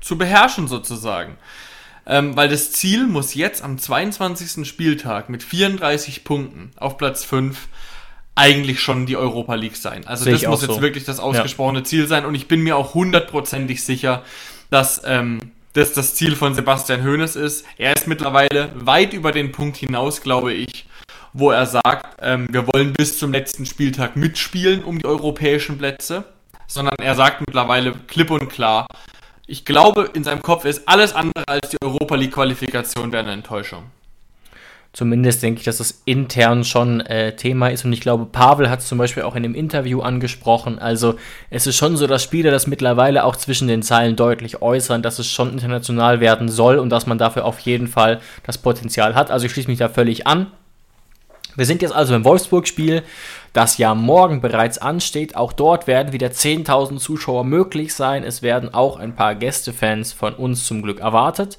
[0.00, 1.36] zu beherrschen sozusagen.
[2.06, 4.66] Ähm, weil das Ziel muss jetzt am 22.
[4.66, 7.68] Spieltag mit 34 Punkten auf Platz 5
[8.34, 10.06] eigentlich schon die Europa League sein.
[10.06, 10.82] Also Sehe das muss jetzt so.
[10.82, 11.84] wirklich das ausgesprochene ja.
[11.84, 14.22] Ziel sein und ich bin mir auch hundertprozentig sicher,
[14.70, 17.66] dass ähm, das das Ziel von Sebastian Hoeneß ist.
[17.76, 20.86] Er ist mittlerweile weit über den Punkt hinaus, glaube ich,
[21.32, 26.24] wo er sagt, ähm, wir wollen bis zum letzten Spieltag mitspielen um die europäischen Plätze,
[26.66, 28.86] sondern er sagt mittlerweile klipp und klar,
[29.46, 33.32] ich glaube, in seinem Kopf ist alles andere als die Europa League Qualifikation wäre eine
[33.32, 33.84] Enttäuschung.
[34.92, 37.84] Zumindest denke ich, dass das intern schon äh, Thema ist.
[37.84, 40.80] Und ich glaube, Pavel hat es zum Beispiel auch in dem Interview angesprochen.
[40.80, 41.14] Also
[41.48, 45.20] es ist schon so, dass Spieler das mittlerweile auch zwischen den Zeilen deutlich äußern, dass
[45.20, 49.30] es schon international werden soll und dass man dafür auf jeden Fall das Potenzial hat.
[49.30, 50.48] Also ich schließe mich da völlig an.
[51.60, 53.02] Wir sind jetzt also im Wolfsburg-Spiel,
[53.52, 55.36] das ja morgen bereits ansteht.
[55.36, 58.24] Auch dort werden wieder 10.000 Zuschauer möglich sein.
[58.24, 61.58] Es werden auch ein paar Gästefans von uns zum Glück erwartet.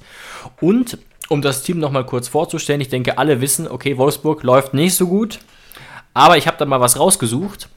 [0.60, 4.96] Und um das Team nochmal kurz vorzustellen, ich denke, alle wissen, okay, Wolfsburg läuft nicht
[4.96, 5.38] so gut.
[6.14, 7.68] Aber ich habe da mal was rausgesucht.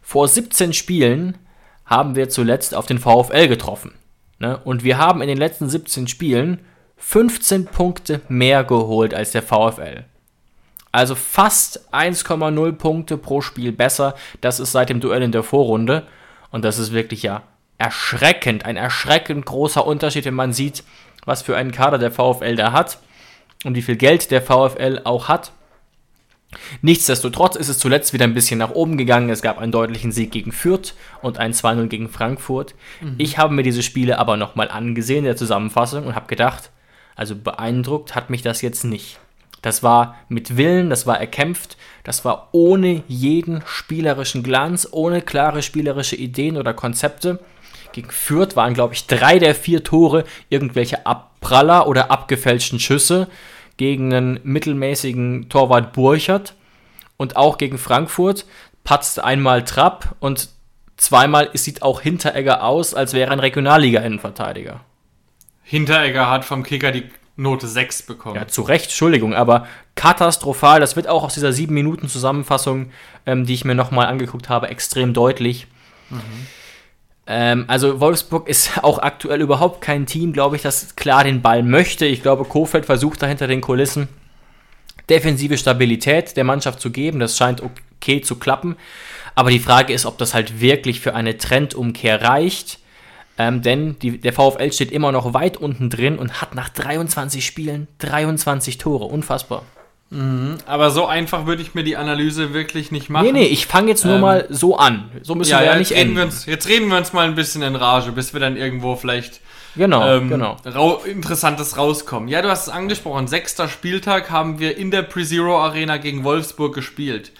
[0.00, 1.36] Vor 17 Spielen
[1.84, 3.92] haben wir zuletzt auf den VfL getroffen.
[4.38, 4.56] Ne?
[4.62, 6.60] Und wir haben in den letzten 17 Spielen
[6.98, 10.04] 15 Punkte mehr geholt als der VfL.
[10.96, 14.14] Also fast 1,0 Punkte pro Spiel besser.
[14.40, 16.06] Das ist seit dem Duell in der Vorrunde.
[16.50, 17.42] Und das ist wirklich ja
[17.76, 18.64] erschreckend.
[18.64, 20.84] Ein erschreckend großer Unterschied, wenn man sieht,
[21.26, 22.98] was für einen Kader der VfL da hat
[23.64, 25.52] und wie viel Geld der VfL auch hat.
[26.80, 29.28] Nichtsdestotrotz ist es zuletzt wieder ein bisschen nach oben gegangen.
[29.28, 32.74] Es gab einen deutlichen Sieg gegen Fürth und ein 2-0 gegen Frankfurt.
[33.02, 33.16] Mhm.
[33.18, 36.70] Ich habe mir diese Spiele aber nochmal angesehen in der Zusammenfassung und habe gedacht,
[37.16, 39.18] also beeindruckt hat mich das jetzt nicht.
[39.66, 45.60] Das war mit Willen, das war erkämpft, das war ohne jeden spielerischen Glanz, ohne klare
[45.60, 47.40] spielerische Ideen oder Konzepte.
[47.90, 53.26] Gegen Fürth waren, glaube ich, drei der vier Tore irgendwelche Abpraller oder abgefälschten Schüsse
[53.76, 56.54] gegen einen mittelmäßigen Torwart Burchert.
[57.16, 58.46] Und auch gegen Frankfurt
[58.84, 60.48] patzt einmal Trapp und
[60.96, 64.82] zweimal sieht auch Hinteregger aus, als wäre ein Regionalliga-Innenverteidiger.
[65.64, 68.36] Hinteregger hat vom Kicker die Note 6 bekommen.
[68.36, 70.80] Ja, zu Recht, Entschuldigung, aber katastrophal.
[70.80, 72.90] Das wird auch aus dieser 7-Minuten-Zusammenfassung,
[73.26, 75.66] ähm, die ich mir nochmal angeguckt habe, extrem deutlich.
[76.10, 76.20] Mhm.
[77.26, 81.62] Ähm, also Wolfsburg ist auch aktuell überhaupt kein Team, glaube ich, das klar den Ball
[81.62, 82.06] möchte.
[82.06, 84.08] Ich glaube, Kofeld versucht da hinter den Kulissen
[85.08, 87.20] defensive Stabilität der Mannschaft zu geben.
[87.20, 88.76] Das scheint okay zu klappen.
[89.34, 92.78] Aber die Frage ist, ob das halt wirklich für eine Trendumkehr reicht.
[93.38, 97.44] Ähm, denn die, der VfL steht immer noch weit unten drin und hat nach 23
[97.44, 99.04] Spielen 23 Tore.
[99.04, 99.62] Unfassbar.
[100.10, 103.26] Mhm, aber so einfach würde ich mir die Analyse wirklich nicht machen.
[103.26, 105.10] Nee, nee, ich fange jetzt nur ähm, mal so an.
[105.22, 106.16] So müssen ja, wir ja, ja nicht reden enden.
[106.16, 108.94] Wir uns, jetzt reden wir uns mal ein bisschen in Rage, bis wir dann irgendwo
[108.94, 109.40] vielleicht
[109.74, 110.56] genau, ähm, genau.
[110.64, 112.28] Rau Interessantes rauskommen.
[112.28, 113.26] Ja, du hast es angesprochen.
[113.26, 117.32] Sechster Spieltag haben wir in der Pre-Zero Arena gegen Wolfsburg gespielt.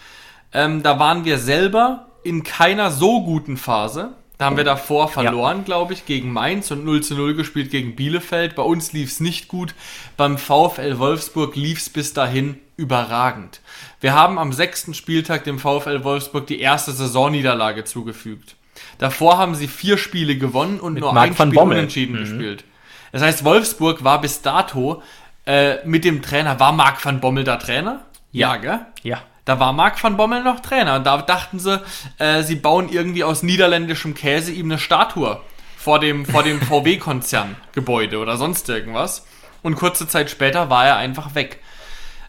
[0.53, 4.11] Ähm, da waren wir selber in keiner so guten Phase.
[4.38, 5.64] Da haben wir davor verloren, ja.
[5.64, 8.55] glaube ich, gegen Mainz und 0 zu 0 gespielt gegen Bielefeld.
[8.55, 9.75] Bei uns lief es nicht gut.
[10.18, 13.61] Beim VfL Wolfsburg lief es bis dahin überragend.
[14.01, 18.57] Wir haben am sechsten Spieltag dem VfL Wolfsburg die erste Saisonniederlage zugefügt.
[18.99, 21.79] Davor haben sie vier Spiele gewonnen und mit nur Marc ein Spiel Bommel.
[21.79, 22.20] unentschieden mhm.
[22.20, 22.64] gespielt.
[23.12, 25.03] Das heißt, Wolfsburg war bis dato
[25.46, 28.05] äh, mit dem Trainer, war Marc van Bommel da Trainer?
[28.33, 28.81] Ja, ja gell?
[29.03, 29.22] Ja.
[29.47, 30.97] Da war Marc van Bommel noch Trainer.
[30.97, 31.81] Und da dachten sie,
[32.19, 35.41] äh, sie bauen irgendwie aus niederländischem Käse ihm eine Statue
[35.79, 39.25] vor dem, vor dem VW-Konzern-Gebäude oder sonst irgendwas.
[39.63, 41.63] Und kurze Zeit später war er einfach weg.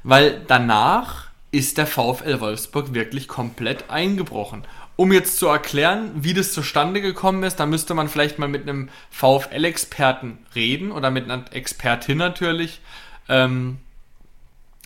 [0.04, 4.64] Weil danach ist der VfL Wolfsburg wirklich komplett eingebrochen.
[4.96, 8.64] Um jetzt zu erklären, wie das zustande gekommen ist, da müsste man vielleicht mal mit
[8.64, 12.82] einem VfL-Experten reden oder mit einer Expertin natürlich.
[13.28, 13.80] Ähm,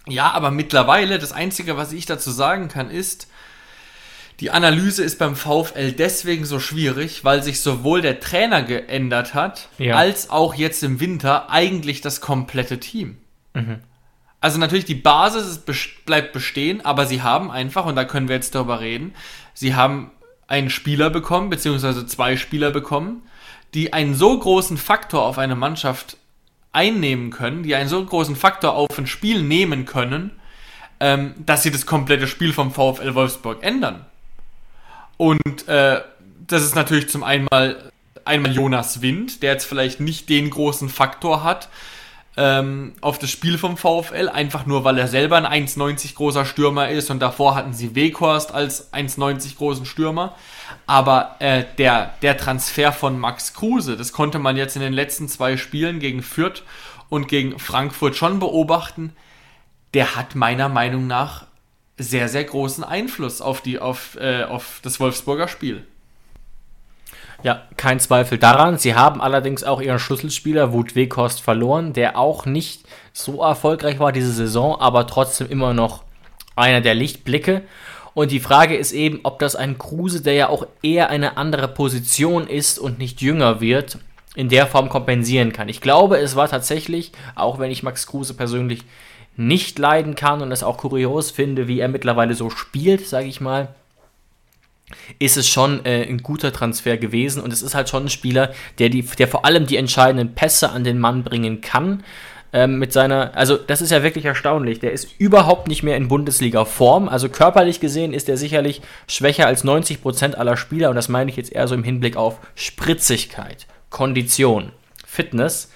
[0.07, 3.27] ja, aber mittlerweile, das Einzige, was ich dazu sagen kann, ist,
[4.39, 9.69] die Analyse ist beim VfL deswegen so schwierig, weil sich sowohl der Trainer geändert hat,
[9.77, 9.95] ja.
[9.95, 13.17] als auch jetzt im Winter eigentlich das komplette Team.
[13.53, 13.81] Mhm.
[14.39, 15.61] Also natürlich die Basis
[16.05, 19.13] bleibt bestehen, aber sie haben einfach, und da können wir jetzt darüber reden,
[19.53, 20.09] sie haben
[20.47, 23.21] einen Spieler bekommen, beziehungsweise zwei Spieler bekommen,
[23.75, 26.17] die einen so großen Faktor auf eine Mannschaft
[26.73, 30.31] einnehmen können, die einen so großen Faktor auf ein Spiel nehmen können,
[30.99, 34.05] ähm, dass sie das komplette Spiel vom VfL Wolfsburg ändern.
[35.17, 36.01] Und äh,
[36.47, 37.47] das ist natürlich zum einen
[38.25, 41.69] einmal Jonas Wind, der jetzt vielleicht nicht den großen Faktor hat
[42.37, 46.89] ähm, auf das Spiel vom VfL, einfach nur weil er selber ein 1,90 großer Stürmer
[46.89, 50.35] ist und davor hatten sie Weghorst als 1,90 großen Stürmer.
[50.87, 55.27] Aber äh, der, der Transfer von Max Kruse, das konnte man jetzt in den letzten
[55.27, 56.63] zwei Spielen gegen Fürth
[57.09, 59.13] und gegen Frankfurt schon beobachten,
[59.93, 61.47] der hat meiner Meinung nach
[61.97, 65.85] sehr, sehr großen Einfluss auf, die, auf, äh, auf das Wolfsburger Spiel.
[67.43, 68.77] Ja, kein Zweifel daran.
[68.77, 74.11] Sie haben allerdings auch ihren Schlüsselspieler Wut Weghorst verloren, der auch nicht so erfolgreich war
[74.11, 76.03] diese Saison, aber trotzdem immer noch
[76.55, 77.63] einer der Lichtblicke.
[78.13, 81.67] Und die Frage ist eben, ob das ein Kruse, der ja auch eher eine andere
[81.67, 83.97] Position ist und nicht jünger wird,
[84.35, 85.69] in der Form kompensieren kann.
[85.69, 88.83] Ich glaube, es war tatsächlich, auch wenn ich Max Kruse persönlich
[89.35, 93.41] nicht leiden kann und es auch kurios finde, wie er mittlerweile so spielt, sage ich
[93.41, 93.69] mal,
[95.19, 98.53] ist es schon äh, ein guter Transfer gewesen und es ist halt schon ein Spieler,
[98.79, 102.03] der, die, der vor allem die entscheidenden Pässe an den Mann bringen kann
[102.53, 104.79] ähm, mit seiner, also das ist ja wirklich erstaunlich.
[104.79, 107.07] Der ist überhaupt nicht mehr in Bundesliga-Form.
[107.07, 111.37] Also körperlich gesehen ist er sicherlich schwächer als 90% aller Spieler und das meine ich
[111.37, 114.71] jetzt eher so im Hinblick auf Spritzigkeit, Kondition,
[115.05, 115.71] Fitness.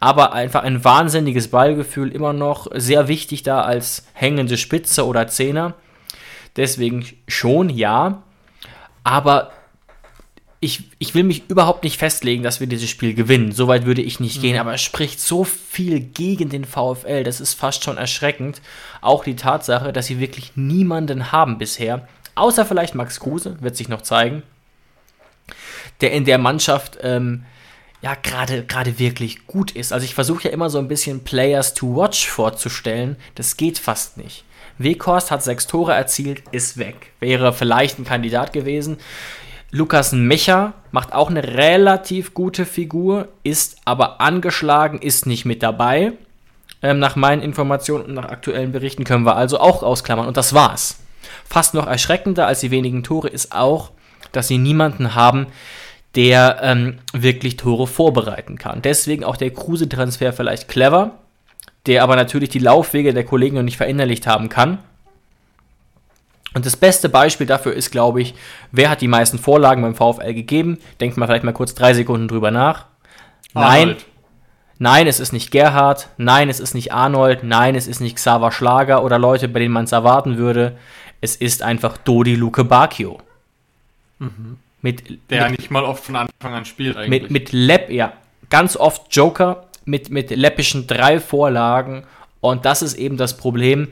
[0.00, 5.74] Aber einfach ein wahnsinniges Ballgefühl, immer noch sehr wichtig da als hängende Spitze oder Zehner.
[6.56, 8.22] Deswegen schon, ja.
[9.08, 9.52] Aber
[10.60, 13.52] ich, ich will mich überhaupt nicht festlegen, dass wir dieses Spiel gewinnen.
[13.52, 14.42] Soweit würde ich nicht mhm.
[14.42, 18.60] gehen, aber es spricht so viel gegen den VfL, das ist fast schon erschreckend.
[19.00, 23.88] Auch die Tatsache, dass sie wirklich niemanden haben bisher, außer vielleicht Max Kruse, wird sich
[23.88, 24.42] noch zeigen,
[26.02, 27.46] der in der Mannschaft ähm,
[28.02, 29.90] ja gerade gerade wirklich gut ist.
[29.90, 34.18] Also ich versuche ja immer so ein bisschen Players to Watch vorzustellen, das geht fast
[34.18, 34.44] nicht.
[34.78, 37.12] Weghorst hat sechs Tore erzielt, ist weg.
[37.20, 38.98] Wäre vielleicht ein Kandidat gewesen.
[39.70, 46.12] Lukas Mecher macht auch eine relativ gute Figur, ist aber angeschlagen, ist nicht mit dabei.
[46.80, 50.26] Ähm, nach meinen Informationen und nach aktuellen Berichten können wir also auch ausklammern.
[50.26, 51.00] Und das war's.
[51.44, 53.90] Fast noch erschreckender als die wenigen Tore ist auch,
[54.32, 55.48] dass sie niemanden haben,
[56.14, 58.80] der ähm, wirklich Tore vorbereiten kann.
[58.82, 61.18] Deswegen auch der Kruse-Transfer vielleicht clever,
[61.88, 64.78] der aber natürlich die Laufwege der Kollegen noch nicht verinnerlicht haben kann.
[66.54, 68.34] Und das beste Beispiel dafür ist, glaube ich,
[68.72, 70.78] wer hat die meisten Vorlagen beim VfL gegeben?
[71.00, 72.86] Denkt mal vielleicht mal kurz drei Sekunden drüber nach.
[73.54, 73.64] Nein.
[73.64, 74.06] Arnold.
[74.78, 76.08] Nein, es ist nicht Gerhard.
[76.18, 77.42] Nein, es ist nicht Arnold.
[77.42, 80.76] Nein, es ist nicht Xaver Schlager oder Leute, bei denen man es erwarten würde.
[81.20, 83.18] Es ist einfach Dodi Luke Bacchio.
[84.82, 87.22] Mit, Der ja mit, nicht mal oft von Anfang an spielt eigentlich.
[87.22, 88.12] mit, mit Lepp, ja,
[88.50, 92.04] ganz oft Joker, mit, mit läppischen drei Vorlagen.
[92.40, 93.88] Und das ist eben das Problem.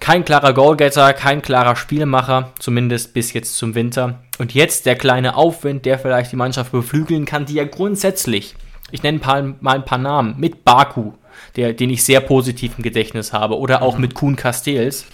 [0.00, 4.18] Kein klarer Goalgetter, kein klarer Spielmacher, zumindest bis jetzt zum Winter.
[4.38, 8.56] Und jetzt der kleine Aufwind, der vielleicht die Mannschaft beflügeln kann, die ja grundsätzlich,
[8.90, 9.20] ich nenne
[9.60, 11.12] mal ein paar Namen, mit Baku,
[11.54, 15.06] der, den ich sehr positiv im Gedächtnis habe, oder auch mit Kuhn Castells,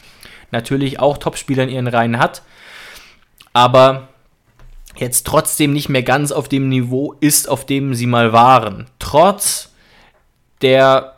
[0.50, 2.42] natürlich auch Topspieler in ihren Reihen hat,
[3.52, 4.08] aber
[4.96, 8.86] jetzt trotzdem nicht mehr ganz auf dem Niveau ist, auf dem sie mal waren.
[8.98, 9.70] Trotz
[10.62, 11.14] der,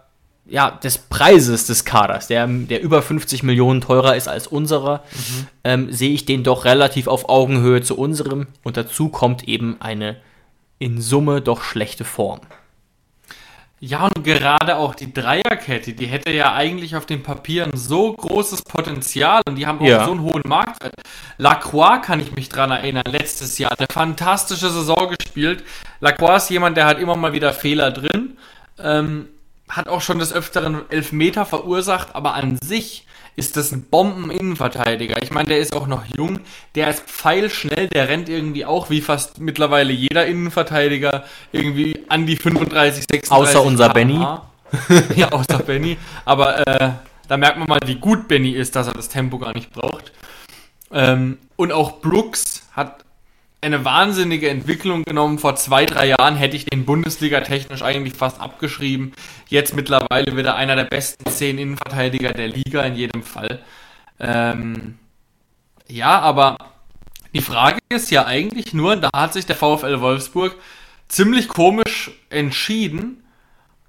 [0.47, 5.03] ja, des Preises des Kaders, der, der über 50 Millionen teurer ist als unserer,
[5.65, 8.47] ähm, sehe ich den doch relativ auf Augenhöhe zu unserem.
[8.65, 10.17] Und dazu kommt eben eine
[10.79, 12.41] in Summe doch schlechte Form.
[13.83, 18.61] Ja, und gerade auch die Dreierkette, die hätte ja eigentlich auf den Papieren so großes
[18.63, 20.05] Potenzial und die haben auch Ja.
[20.05, 20.93] so einen hohen Marktwert.
[21.39, 25.65] Lacroix kann ich mich dran erinnern, letztes Jahr eine fantastische Saison gespielt.
[26.01, 28.37] Lacroix ist jemand, der hat immer mal wieder Fehler drin,
[28.83, 29.29] ähm,
[29.69, 35.23] hat auch schon des Öfteren Elfmeter verursacht, aber an sich ist das ein Bomben-Innenverteidiger.
[35.23, 36.41] Ich meine, der ist auch noch jung,
[36.75, 42.37] der ist pfeilschnell, der rennt irgendwie auch wie fast mittlerweile jeder Innenverteidiger irgendwie an die
[42.37, 44.47] 35, 36 Außer unser km/h.
[45.17, 45.97] ja, außer Benny.
[46.25, 46.91] Aber äh,
[47.29, 50.13] da merkt man mal, wie gut Benny ist, dass er das Tempo gar nicht braucht.
[50.93, 53.05] Ähm, und auch Brooks hat
[53.63, 55.39] eine wahnsinnige Entwicklung genommen.
[55.39, 59.13] Vor zwei, drei Jahren hätte ich den Bundesliga technisch eigentlich fast abgeschrieben.
[59.49, 63.61] Jetzt mittlerweile wieder einer der besten zehn Innenverteidiger der Liga in jedem Fall.
[64.19, 64.99] Ähm,
[65.89, 66.59] ja, aber
[67.35, 70.57] die Frage ist ja eigentlich nur, da hat sich der VfL Wolfsburg
[71.09, 73.23] ziemlich komisch entschieden,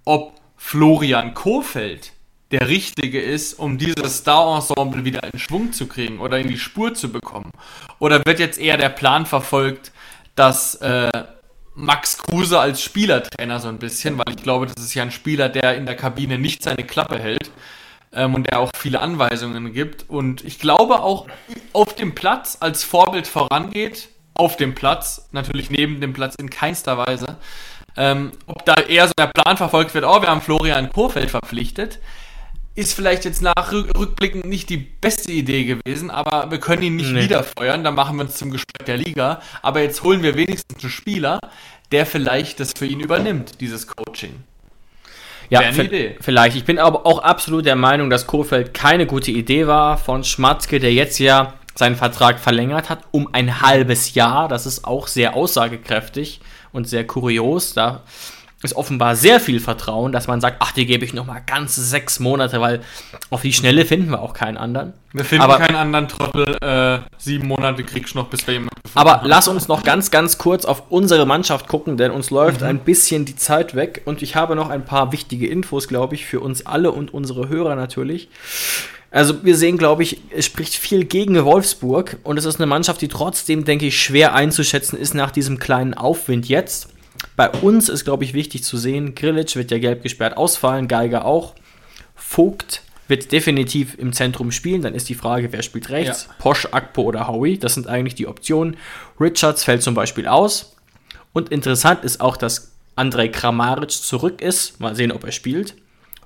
[0.06, 2.14] ob Florian Kofeld
[2.52, 6.94] der Richtige ist, um dieses Star-Ensemble wieder in Schwung zu kriegen oder in die Spur
[6.94, 7.52] zu bekommen.
[8.00, 9.92] Oder wird jetzt eher der Plan verfolgt,
[10.36, 11.10] dass äh,
[11.76, 15.50] Max Kruse als Spielertrainer so ein bisschen, weil ich glaube, das ist ja ein Spieler,
[15.50, 17.50] der in der Kabine nicht seine Klappe hält
[18.14, 20.10] ähm, und der auch viele Anweisungen gibt.
[20.10, 21.28] Und ich glaube auch
[21.74, 26.98] auf dem Platz als Vorbild vorangeht, auf dem Platz, natürlich neben dem Platz in keinster
[26.98, 27.38] Weise.
[27.98, 32.00] Ähm, ob da eher so der Plan verfolgt wird, oh, wir haben Florian Kofeld verpflichtet,
[32.76, 36.96] ist vielleicht jetzt nach rück- rückblickend nicht die beste Idee gewesen, aber wir können ihn
[36.96, 37.24] nicht Nee.
[37.26, 39.42] wieder feuern, dann machen wir uns zum Gespött der Liga.
[39.62, 41.40] Aber jetzt holen wir wenigstens einen Spieler,
[41.92, 44.44] der vielleicht das für ihn übernimmt, dieses Coaching.
[45.50, 45.62] Ja,
[46.22, 46.56] vielleicht.
[46.56, 50.80] Ich bin aber auch absolut der Meinung, dass Kofeld keine gute Idee war von Schmatzke,
[50.80, 54.48] der jetzt ja seinen Vertrag verlängert hat um ein halbes Jahr.
[54.48, 56.40] Das ist auch sehr aussagekräftig
[56.72, 57.74] und sehr kurios.
[57.74, 58.04] Da
[58.64, 61.82] ist offenbar sehr viel Vertrauen, dass man sagt, ach, die gebe ich noch mal ganze
[61.84, 62.82] sechs Monate, weil
[63.30, 64.94] auf die Schnelle finden wir auch keinen anderen.
[65.14, 66.58] Wir finden Aber- keinen anderen Trottel.
[66.62, 69.28] Äh, sieben Monate kriegst du noch, bis wir jemanden gefunden Aber haben.
[69.28, 73.26] lass uns noch ganz, ganz kurz auf unsere Mannschaft gucken, denn uns läuft ein bisschen
[73.26, 76.66] die Zeit weg und ich habe noch ein paar wichtige Infos, glaube ich, für uns
[76.66, 78.30] alle und unsere Hörer natürlich.
[79.14, 83.02] Also wir sehen, glaube ich, es spricht viel gegen Wolfsburg und es ist eine Mannschaft,
[83.02, 86.88] die trotzdem, denke ich, schwer einzuschätzen ist nach diesem kleinen Aufwind jetzt.
[87.36, 91.26] Bei uns ist, glaube ich, wichtig zu sehen, Grilic wird ja gelb gesperrt ausfallen, Geiger
[91.26, 91.56] auch.
[92.16, 94.82] Vogt wird definitiv im Zentrum spielen.
[94.82, 96.28] Dann ist die Frage, wer spielt rechts?
[96.28, 96.36] Ja.
[96.40, 97.58] Posch, Akpo oder Howie.
[97.58, 98.78] Das sind eigentlich die Optionen.
[99.20, 100.76] Richards fällt zum Beispiel aus.
[101.34, 104.80] Und interessant ist auch, dass Andrei Kramaric zurück ist.
[104.80, 105.76] Mal sehen, ob er spielt.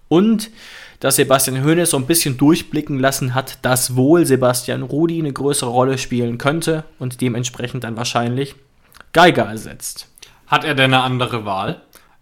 [0.08, 0.52] Und
[1.00, 5.70] dass Sebastian Hoeneß so ein bisschen durchblicken lassen hat, dass wohl Sebastian Rudi eine größere
[5.70, 8.56] Rolle spielen könnte und dementsprechend dann wahrscheinlich
[9.12, 10.08] Geiger ersetzt.
[10.48, 11.82] Hat er denn eine andere Wahl?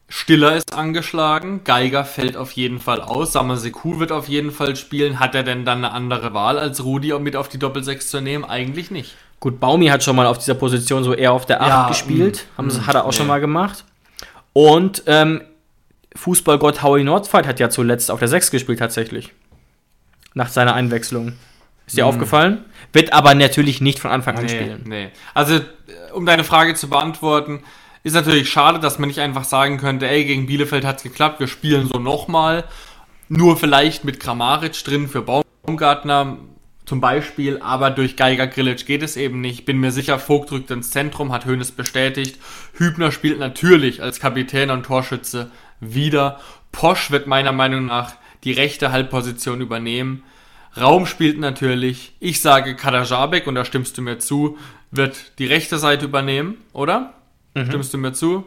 [0.09, 5.19] Stiller ist angeschlagen, Geiger fällt auf jeden Fall aus, Samaseku wird auf jeden Fall spielen.
[5.19, 8.45] Hat er denn dann eine andere Wahl, als Rudi mit auf die Doppelsechs zu nehmen?
[8.45, 9.15] Eigentlich nicht.
[9.39, 12.45] Gut, Baumi hat schon mal auf dieser Position so eher auf der 8 Ja, gespielt.
[12.53, 13.17] mm, Haben, sie- mm, hat er auch nee.
[13.17, 13.85] schon mal gemacht.
[14.53, 15.41] Und ähm,
[16.15, 19.33] Fußballgott Howie Nordfight hat ja zuletzt auf der 6 gespielt tatsächlich.
[20.35, 21.33] Nach seiner Einwechslung.
[21.87, 22.63] Ist dir aufgefallen?
[22.93, 24.45] Wird aber natürlich nicht von Anfang an.
[24.45, 24.83] Nee, spielen.
[24.85, 25.09] nee.
[25.33, 25.61] Also, äh,
[26.13, 27.63] um deine Frage zu beantworten,
[28.03, 31.47] ist natürlich schade, dass man nicht einfach sagen könnte, ey, gegen Bielefeld hat's geklappt, wir
[31.47, 32.65] spielen so nochmal.
[33.29, 36.37] Nur vielleicht mit Kramaric drin für Baumgartner
[36.85, 39.65] zum Beispiel, aber durch Geiger Grilic geht es eben nicht.
[39.65, 42.39] Bin mir sicher, Vogt rückt ins Zentrum, hat Hönes bestätigt.
[42.73, 45.49] Hübner spielt natürlich als Kapitän und Torschütze
[45.79, 46.39] wieder.
[46.73, 50.23] Posch wird meiner Meinung nach die rechte Halbposition übernehmen.
[50.75, 52.13] Raum spielt natürlich.
[52.19, 54.57] Ich sage Kadajabek und da stimmst du mir zu,
[54.91, 57.13] wird die rechte Seite übernehmen, oder?
[57.53, 57.65] Mhm.
[57.67, 58.45] Stimmst du mir zu?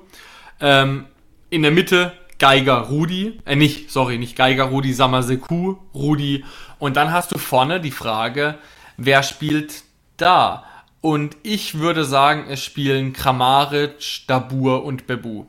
[0.60, 1.06] Ähm,
[1.50, 6.44] in der Mitte Geiger Rudi, äh nicht, sorry, nicht Geiger Rudi, Samaseku Rudi.
[6.78, 8.58] Und dann hast du vorne die Frage,
[8.96, 9.82] wer spielt
[10.16, 10.64] da?
[11.00, 15.46] Und ich würde sagen, es spielen Kramaric, Dabur und Bebu.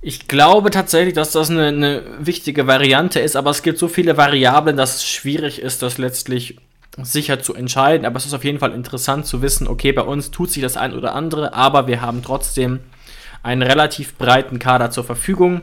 [0.00, 4.16] Ich glaube tatsächlich, dass das eine, eine, wichtige Variante ist, aber es gibt so viele
[4.16, 6.58] Variablen, dass es schwierig ist, das letztlich
[7.02, 8.06] sicher zu entscheiden.
[8.06, 10.76] Aber es ist auf jeden Fall interessant zu wissen, okay, bei uns tut sich das
[10.76, 12.80] ein oder andere, aber wir haben trotzdem
[13.42, 15.62] einen relativ breiten Kader zur Verfügung.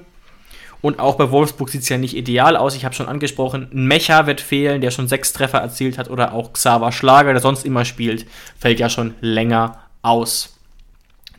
[0.81, 2.75] Und auch bei Wolfsburg sieht es ja nicht ideal aus.
[2.75, 6.51] Ich habe schon angesprochen, Mecha wird fehlen, der schon sechs Treffer erzielt hat, oder auch
[6.51, 8.25] Xaver Schlager, der sonst immer spielt,
[8.59, 10.57] fällt ja schon länger aus.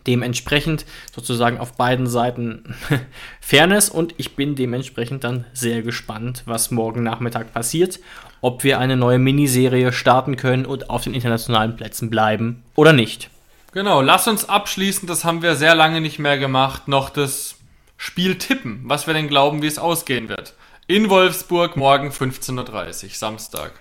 [0.06, 2.74] Dementsprechend sozusagen auf beiden Seiten
[3.40, 8.00] Fairness und ich bin dementsprechend dann sehr gespannt, was morgen Nachmittag passiert,
[8.44, 13.30] ob wir eine neue Miniserie starten können und auf den internationalen Plätzen bleiben oder nicht.
[13.72, 17.56] Genau, lass uns abschließen, das haben wir sehr lange nicht mehr gemacht, noch das
[17.96, 20.52] Spiel tippen, was wir denn glauben, wie es ausgehen wird.
[20.86, 23.72] In Wolfsburg morgen 15.30 Uhr, Samstag.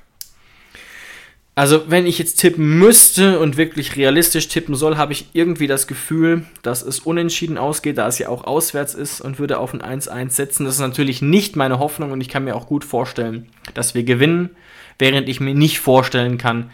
[1.55, 5.85] Also, wenn ich jetzt tippen müsste und wirklich realistisch tippen soll, habe ich irgendwie das
[5.85, 9.81] Gefühl, dass es unentschieden ausgeht, da es ja auch auswärts ist und würde auf ein
[9.81, 10.65] 1-1 setzen.
[10.65, 14.03] Das ist natürlich nicht meine Hoffnung und ich kann mir auch gut vorstellen, dass wir
[14.03, 14.49] gewinnen,
[14.97, 16.71] während ich mir nicht vorstellen kann,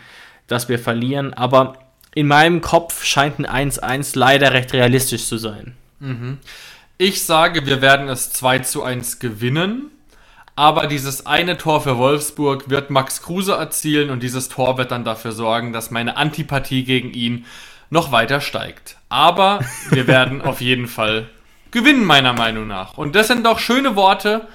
[0.48, 1.34] dass wir verlieren.
[1.34, 1.78] Aber
[2.16, 5.76] in meinem Kopf scheint ein 1-1 leider recht realistisch zu sein.
[6.00, 6.38] Mhm.
[6.98, 9.92] Ich sage, wir werden es 2 zu 1 gewinnen.
[10.60, 15.05] Aber dieses eine Tor für Wolfsburg wird Max Kruse erzielen und dieses Tor wird dann
[15.05, 17.45] dafür sorgen, dass meine Antipathie gegen ihn
[17.89, 18.97] noch weiter steigt.
[19.07, 21.30] Aber wir werden auf jeden Fall
[21.72, 22.97] gewinnen, meiner Meinung nach.
[22.97, 24.49] Und das sind doch schöne Worte.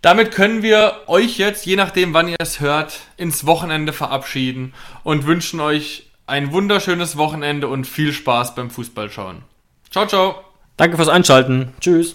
[0.00, 5.26] Damit können wir euch jetzt, je nachdem wann ihr es hört, ins Wochenende verabschieden und
[5.26, 9.42] wünschen euch ein wunderschönes Wochenende und viel Spaß beim Fußballschauen.
[9.90, 10.36] Ciao, ciao.
[10.76, 11.72] Danke fürs Einschalten.
[11.80, 12.14] Tschüss.